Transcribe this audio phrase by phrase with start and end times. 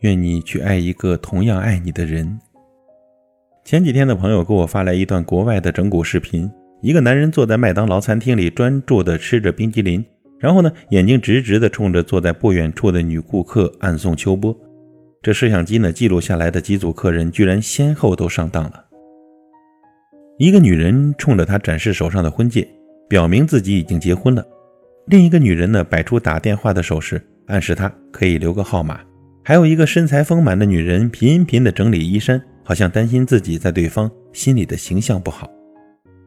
[0.00, 2.38] 愿你去爱一个同样爱你的人。
[3.64, 6.50] 前几天的朋友给我发来一段国外的整蛊视频，
[6.82, 10.04] 一个男人坐在麦当劳餐厅里，专注地吃着冰激凌，
[10.38, 14.54] 然后呢，眼睛直直地冲着坐在不远处的女顾客暗送秋波。
[15.22, 18.84] 这摄像机呢记录下来的几组客人，居然先后都上当了。
[20.38, 22.68] 一个女人冲着他展示手上的婚戒，
[23.08, 24.42] 表明自己已经结婚了；
[25.06, 29.00] 另一个女人呢，摆出打电话的手势，暗示他可以留个号码。
[29.48, 35.48] 还有一个身材丰满的女人频频地整理衣衫，好像担心自己在对方心里的形象不好。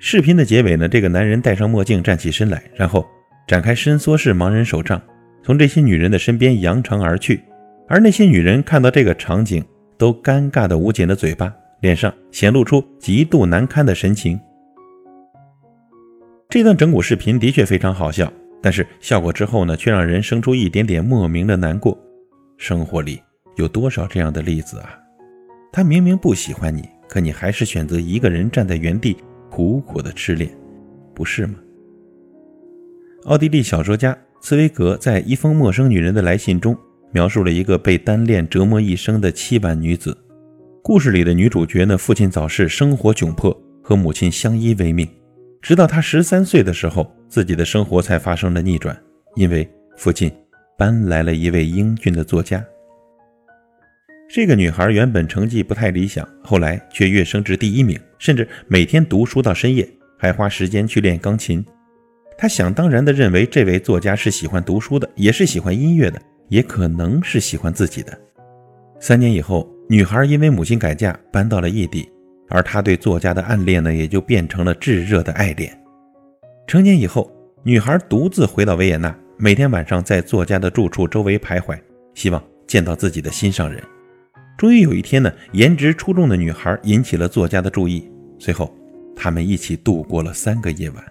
[0.00, 3.06] 视频的结尾呢，这个男人戴上墨镜站起身来，然后
[3.46, 5.00] 展开伸缩式盲人手杖，
[5.44, 7.40] 从这些女人的身边扬长而去。
[7.88, 9.64] 而那些女人看到这个场景，
[9.96, 14.36] 都尴尬的捂紧了嘴巴，脸上显露出极度难堪的神情。
[16.48, 21.96] 这段整蛊视频的确非常好笑，但是效果之后呢，却让人生出一点点莫名的难过。
[22.56, 23.20] 生活里
[23.56, 24.98] 有多少这样的例子啊？
[25.72, 29.16] 他明明不喜欢你，可你还是选择一个人站在原地
[29.50, 30.50] 苦苦的痴恋，
[31.14, 31.54] 不是吗？
[33.24, 36.76] 奥地利小说家茨威格在一封陌生女人的来信中，
[37.10, 40.16] 描述了一个被单恋折磨一生的凄婉女子。
[40.82, 45.08] 故事里的女主角呢，父亲早逝，生活窘迫，和母亲相依为命。
[45.62, 48.96] 直到她十三岁的时候，自己的生活才发生了逆转，
[49.34, 50.30] 因为父亲。
[50.76, 52.64] 搬来了一位英俊的作家。
[54.28, 61.64] 这个女孩原本成绩不太理想，后来却跃升至第一名，甚至每天读书到深夜，还花时间去练钢琴。
[62.36, 68.18] 她想当然地认为这位作家是喜欢读书的，也是喜欢音乐的，也可能是喜欢自己的。
[68.98, 72.10] 三年以后，女孩因为母亲改嫁搬到了异地，
[72.48, 75.78] 而她对作家的暗恋呢，也就变成了炙热的爱恋。
[76.66, 77.30] 成年以后，
[77.62, 79.16] 女孩独自回到维也纳。
[79.36, 81.76] 每天晚上在作家的住处周围徘徊，
[82.14, 83.82] 希望见到自己的心上人。
[84.56, 88.08] 终于有一天呢，颜值出众的女孩引起了作家的注意。
[88.38, 88.72] 随后，
[89.16, 91.04] 他们一起度过了三个夜晚。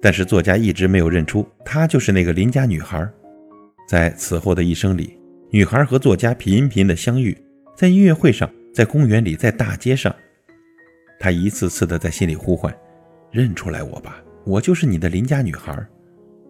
[0.00, 3.06] 但是作家一直没有认出她就是那个邻家女孩。
[3.86, 5.18] 在此后的一生里，
[5.50, 7.36] 女孩和作家频频的相遇，
[7.76, 10.14] 在音乐会上，在公园里，在大街上，
[11.20, 12.74] 她一次次的在心里呼唤
[13.30, 15.86] ：“认出来我吧，我就是你的邻家女孩。”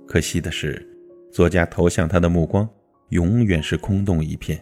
[0.07, 0.87] 可惜的是，
[1.33, 2.69] 作家投向他的目光
[3.11, 4.59] 永远是空洞一片。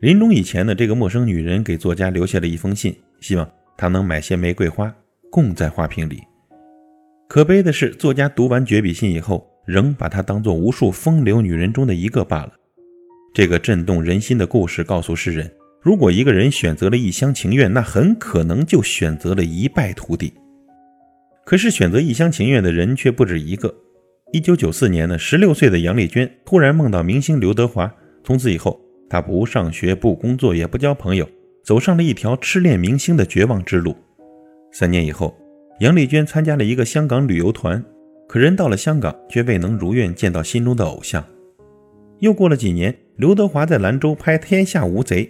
[0.00, 4.94] 临终以前呢，这个陌生女人给作家留下了一封信，希望他能买些玫瑰花
[5.30, 6.22] 供在花瓶里。
[7.28, 12.52] 可悲的是，作家读完绝笔信以后，仍把她当做无数风流女人中的一个罢了。
[13.34, 15.50] 这个震动人心的故事告诉世人：
[15.82, 20.32] 如果一个人选择了一厢情愿，那很可能就选择了一败涂地。
[21.48, 23.74] 可是选择一厢情愿的人却不止一个。
[24.34, 27.90] 一九九四年呢，十六岁的杨丽娟突然梦到明星刘德华，
[28.22, 28.78] 从此以后，
[29.08, 31.26] 她不上学、不工作、也不交朋友，
[31.64, 33.96] 走上了一条痴恋明星的绝望之路。
[34.72, 35.34] 三年以后，
[35.80, 37.82] 杨丽娟参加了一个香港旅游团，
[38.28, 41.24] 可人到了香港却未能如愿见到心中的偶像。
[42.18, 45.24] 又过了几年，刘德华在兰州拍《天下无贼》，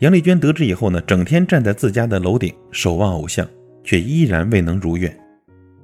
[0.00, 3.48] 杨丽娟得知以后呢，整天站在自家的楼顶守望偶像，
[3.82, 5.18] 却依然未能如愿。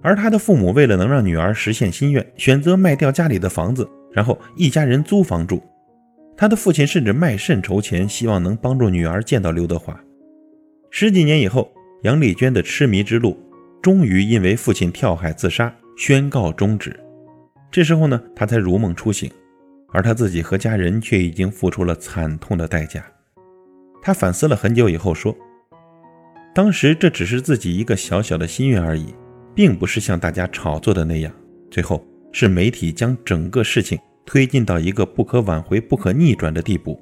[0.03, 5.63] 而他的父母为了能让女儿实现心愿，选择卖掉家里的房子，然后一家人租房住。
[6.37, 9.99] 他的父亲甚至卖肾筹钱，希望能帮助女儿见到刘德华。
[10.91, 11.71] 十几年以后，
[12.03, 13.39] 杨丽娟的痴迷之路
[13.83, 16.99] 终于因为父亲跳海自杀宣告终止。
[17.71, 19.31] 这时候呢，她才如梦初醒，
[19.93, 23.05] 而她自己和家人却已经付出了惨痛的代价。
[24.01, 25.37] 她反思了很久以后说
[26.55, 29.15] ：“当时这只是自己一个小小的心愿而已。”
[29.55, 31.33] 并不是像大家炒作的那样，
[31.71, 37.01] 最后是媒体将整个事情推进到一个不可挽回、不可逆转的地步。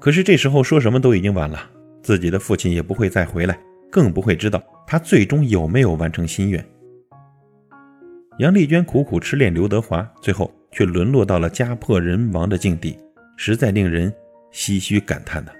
[0.00, 1.70] 可是这时候说什么都已经晚了，
[2.02, 3.58] 自己的父亲也不会再回来，
[3.90, 6.64] 更不会知道他最终有没有完成心愿。
[8.38, 12.98] 杨丽娟苦苦痴恋刘德华，最后却沦落到了家破人亡的境地，
[13.36, 14.12] 实在令人
[14.52, 15.52] 唏嘘感叹呐。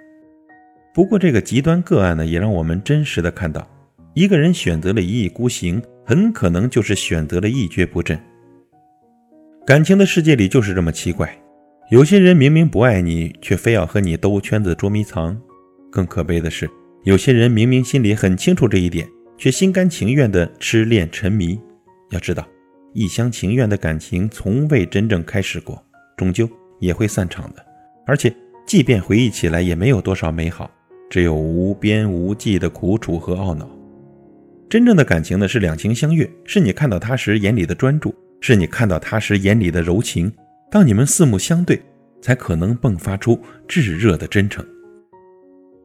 [0.92, 3.66] 不过这个极端个案呢，也让我们真实的看到。
[4.14, 8.16] 一个人选择了一意孤行，很可能就是选择了一蹶不振。
[9.66, 11.36] 感情的世界里就是这么奇怪，
[11.90, 15.36] 有些人明明不爱你，却非要和你兜圈子捉迷藏；
[15.90, 16.70] 更可悲的是，
[17.02, 19.04] 有些人明明心里很清楚这一点，
[19.36, 21.58] 却心甘情愿的痴恋沉迷。
[22.10, 22.46] 要知道，
[22.92, 25.84] 一厢情愿的感情从未真正开始过，
[26.16, 27.66] 终究也会散场的。
[28.06, 28.32] 而且，
[28.64, 30.70] 即便回忆起来，也没有多少美好，
[31.10, 33.68] 只有无边无际的苦楚和懊恼。
[34.68, 40.32] 真正的感情呢，是两情相悦，是你看到他时眼里的专注，是你看到他时眼里的柔情。
[40.70, 41.80] 当你们四目相对，
[42.20, 44.66] 才可能迸发出炙热的真诚。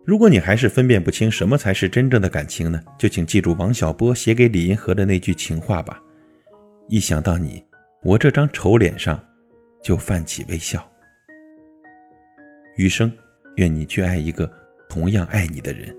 [0.06, 2.82] 如果你还是分辨不清什么才是真正的感情呢？
[2.98, 6.02] 就请记住王小波写给李银河的那句情话吧：
[6.88, 7.64] 一想到你，
[8.02, 9.24] 我这张丑脸上
[9.84, 10.84] 就泛起微笑。
[12.78, 13.12] 余生，
[13.58, 14.52] 愿你去爱一个
[14.88, 15.96] 同样爱你的人。